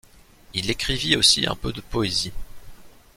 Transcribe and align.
Il 0.55 0.71
écrivit 0.71 1.15
aussi 1.15 1.45
un 1.45 1.53
peu 1.55 1.71
de 1.71 1.79
poésie. 1.81 2.31